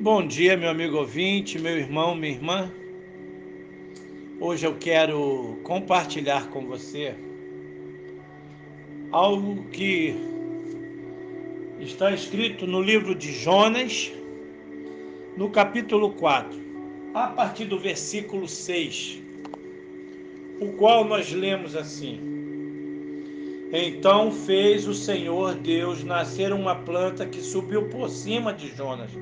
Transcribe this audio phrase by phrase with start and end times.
[0.00, 2.68] Bom dia, meu amigo ouvinte, meu irmão, minha irmã.
[4.40, 7.14] Hoje eu quero compartilhar com você
[9.12, 10.16] algo que
[11.78, 14.10] está escrito no livro de Jonas,
[15.36, 16.60] no capítulo 4,
[17.14, 19.22] a partir do versículo 6,
[20.60, 22.18] o qual nós lemos assim:
[23.72, 29.12] Então fez o Senhor Deus nascer uma planta que subiu por cima de Jonas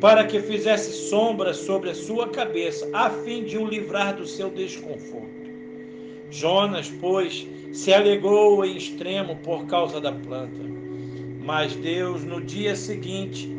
[0.00, 4.48] para que fizesse sombra sobre a sua cabeça, a fim de o livrar do seu
[4.50, 5.28] desconforto.
[6.30, 10.60] Jonas, pois, se alegrou em extremo por causa da planta.
[11.44, 13.50] Mas Deus, no dia seguinte,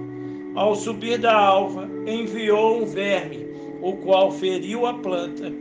[0.55, 3.47] ao subir da alva, enviou um verme,
[3.81, 5.51] o qual feriu a planta,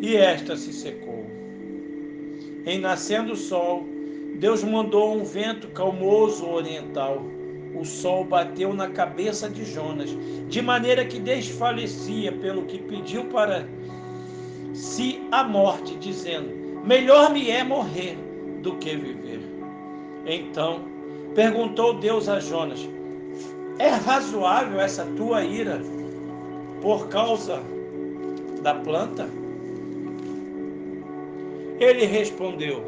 [0.00, 1.26] e esta se secou.
[2.64, 3.84] Em nascendo o sol,
[4.36, 7.22] Deus mandou um vento calmoso oriental
[7.74, 10.10] o sol bateu na cabeça de Jonas,
[10.48, 13.66] de maneira que desfalecia, pelo que pediu para
[14.74, 16.50] si a morte, dizendo:
[16.84, 18.18] Melhor me é morrer
[18.62, 19.40] do que viver.
[20.26, 20.84] Então
[21.34, 22.88] perguntou Deus a Jonas:
[23.78, 25.80] É razoável essa tua ira
[26.80, 27.62] por causa
[28.62, 29.28] da planta?
[31.80, 32.84] Ele respondeu: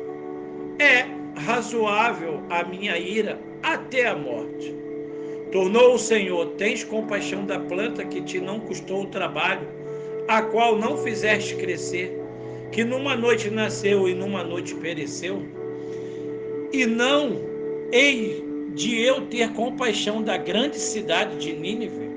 [0.79, 1.07] É
[1.41, 4.75] razoável a minha ira até a morte.
[5.51, 9.67] Tornou o Senhor: Tens compaixão da planta que te não custou o trabalho,
[10.29, 12.21] a qual não fizeste crescer,
[12.71, 15.43] que numa noite nasceu e numa noite pereceu?
[16.73, 17.41] E não
[17.93, 22.11] hei de eu ter compaixão da grande cidade de Nínive,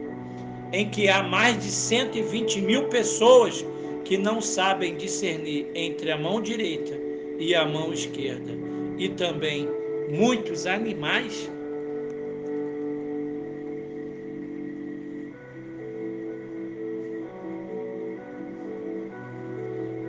[0.73, 3.63] em que há mais de 120 mil pessoas
[4.03, 6.97] que não sabem discernir entre a mão direita
[7.37, 8.51] e a mão esquerda,
[8.97, 9.69] e também
[10.07, 11.51] muitos animais?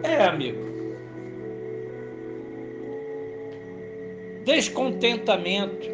[0.02, 0.68] É, amigo.
[4.44, 5.88] Descontentamento,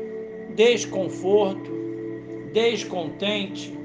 [0.54, 1.70] desconforto,
[2.53, 3.82] descontente.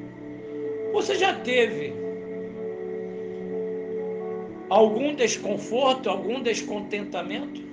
[0.94, 2.04] Você já teve
[4.70, 7.69] algum desconforto, algum descontentamento?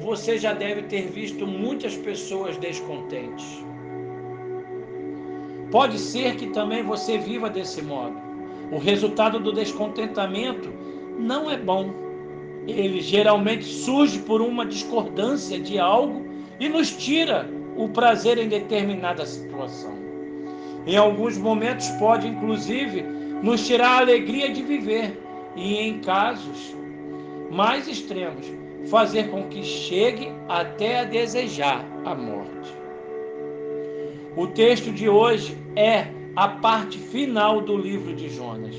[0.00, 3.64] Você já deve ter visto muitas pessoas descontentes.
[5.70, 8.16] Pode ser que também você viva desse modo.
[8.70, 10.72] O resultado do descontentamento
[11.18, 11.92] não é bom.
[12.66, 16.26] Ele geralmente surge por uma discordância de algo
[16.60, 19.96] e nos tira o prazer em determinada situação.
[20.86, 23.02] Em alguns momentos pode inclusive
[23.42, 25.18] nos tirar a alegria de viver
[25.54, 26.76] e em casos
[27.50, 28.46] mais extremos
[28.90, 32.72] fazer com que chegue até a desejar a morte.
[34.36, 36.06] O texto de hoje é
[36.36, 38.76] a parte final do livro de Jonas,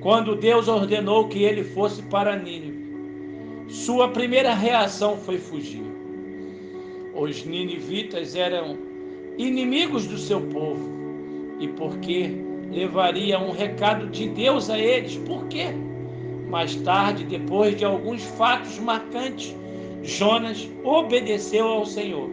[0.00, 2.84] quando Deus ordenou que ele fosse para Nínive.
[3.68, 5.84] Sua primeira reação foi fugir.
[7.14, 8.78] Os ninivitas eram
[9.36, 10.90] inimigos do seu povo,
[11.58, 12.30] e porque
[12.70, 15.68] levaria um recado de Deus a eles, por quê?
[16.54, 19.52] Mais tarde, depois de alguns fatos marcantes,
[20.04, 22.30] Jonas obedeceu ao Senhor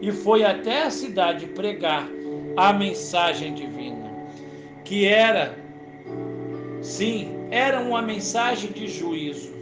[0.00, 2.08] e foi até a cidade pregar
[2.56, 4.12] a mensagem divina,
[4.84, 5.58] que era,
[6.82, 9.52] sim, era uma mensagem de juízo.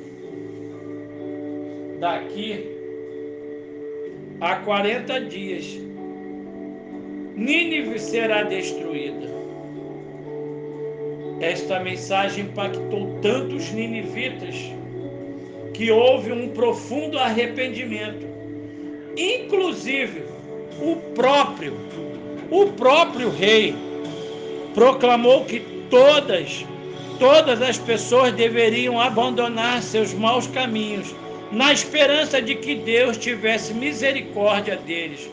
[1.99, 2.67] Daqui
[4.43, 5.65] a 40 dias,
[7.35, 9.42] Nínive será destruída.
[11.43, 14.55] Esta mensagem impactou tantos ninivitas
[15.75, 18.25] que houve um profundo arrependimento.
[19.17, 20.23] Inclusive,
[20.81, 21.77] o próprio,
[22.49, 23.75] o próprio rei
[24.73, 25.59] proclamou que
[25.91, 26.65] todas,
[27.19, 31.13] todas as pessoas deveriam abandonar seus maus caminhos,
[31.51, 35.29] na esperança de que Deus tivesse misericórdia deles.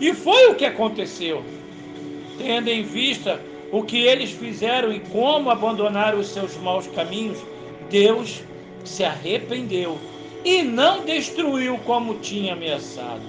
[0.00, 1.44] E foi o que aconteceu.
[2.38, 3.38] Tendo em vista
[3.70, 7.38] o que eles fizeram e como abandonaram os seus maus caminhos,
[7.90, 8.42] Deus
[8.84, 9.98] se arrependeu
[10.44, 13.22] e não destruiu como tinha ameaçado.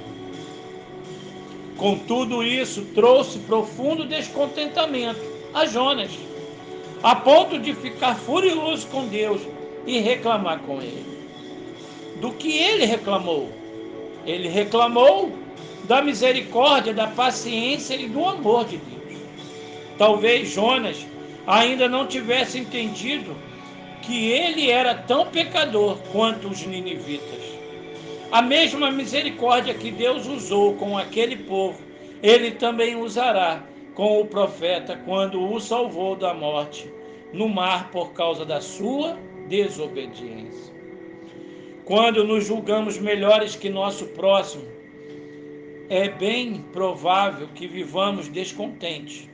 [1.76, 5.20] Com tudo isso, trouxe profundo descontentamento
[5.54, 6.12] a Jonas,
[7.02, 9.42] a ponto de ficar furioso com Deus
[9.86, 11.06] e reclamar com ele.
[12.20, 13.50] Do que ele reclamou?
[14.26, 15.32] Ele reclamou
[15.86, 19.09] da misericórdia, da paciência e do amor de Deus.
[20.00, 21.06] Talvez Jonas
[21.46, 23.36] ainda não tivesse entendido
[24.02, 27.44] que ele era tão pecador quanto os ninivitas.
[28.32, 31.84] A mesma misericórdia que Deus usou com aquele povo,
[32.24, 33.64] ele também usará
[33.94, 36.90] com o profeta quando o salvou da morte
[37.34, 39.18] no mar por causa da sua
[39.48, 40.74] desobediência.
[41.84, 44.64] Quando nos julgamos melhores que nosso próximo,
[45.90, 49.29] é bem provável que vivamos descontentes,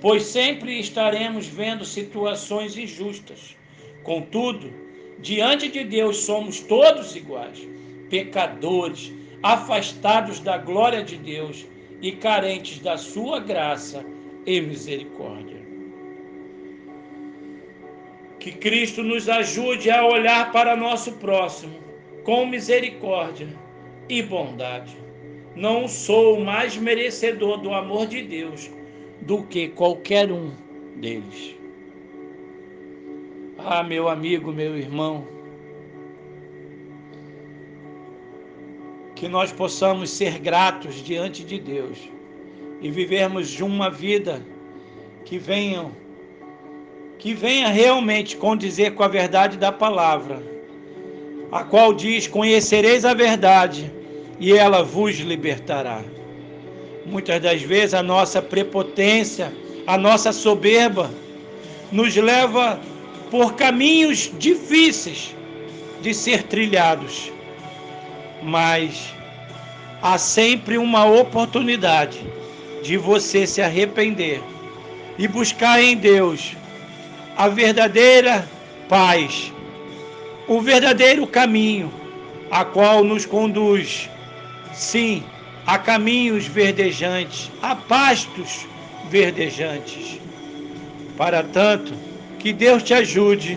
[0.00, 3.56] pois sempre estaremos vendo situações injustas.
[4.02, 4.72] Contudo,
[5.18, 7.68] diante de Deus somos todos iguais,
[8.08, 9.12] pecadores,
[9.42, 11.66] afastados da glória de Deus
[12.00, 14.04] e carentes da sua graça
[14.46, 15.60] e misericórdia.
[18.38, 21.78] Que Cristo nos ajude a olhar para nosso próximo
[22.24, 23.48] com misericórdia
[24.08, 24.96] e bondade.
[25.54, 28.70] Não sou mais merecedor do amor de Deus
[29.22, 30.50] do que qualquer um
[30.96, 31.56] deles.
[33.58, 35.26] Ah, meu amigo, meu irmão,
[39.14, 41.98] que nós possamos ser gratos diante de Deus
[42.80, 44.42] e vivermos de uma vida
[45.24, 45.92] que venham
[47.18, 50.42] que venha realmente condizer com a verdade da palavra,
[51.52, 53.92] a qual diz: Conhecereis a verdade
[54.38, 56.02] e ela vos libertará.
[57.06, 59.52] Muitas das vezes a nossa prepotência,
[59.86, 61.10] a nossa soberba,
[61.90, 62.78] nos leva
[63.30, 65.34] por caminhos difíceis
[66.02, 67.32] de ser trilhados,
[68.42, 69.12] mas
[70.02, 72.20] há sempre uma oportunidade
[72.82, 74.42] de você se arrepender
[75.18, 76.56] e buscar em Deus
[77.36, 78.48] a verdadeira
[78.88, 79.52] paz,
[80.48, 81.92] o verdadeiro caminho,
[82.50, 84.08] a qual nos conduz,
[84.72, 85.22] sim,
[85.70, 88.66] a caminhos verdejantes, a pastos
[89.08, 90.18] verdejantes.
[91.16, 91.94] Para tanto,
[92.40, 93.56] que Deus te ajude,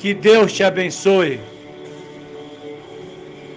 [0.00, 1.38] que Deus te abençoe.